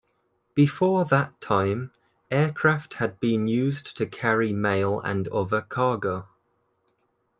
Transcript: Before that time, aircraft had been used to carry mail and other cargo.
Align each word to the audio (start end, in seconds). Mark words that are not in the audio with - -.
Before 0.55 1.05
that 1.05 1.39
time, 1.39 1.91
aircraft 2.31 2.95
had 2.95 3.19
been 3.19 3.45
used 3.47 3.95
to 3.97 4.07
carry 4.07 4.51
mail 4.51 4.99
and 4.99 5.27
other 5.27 5.61
cargo. 5.61 6.27